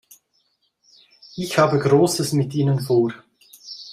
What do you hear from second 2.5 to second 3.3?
Ihnen vor.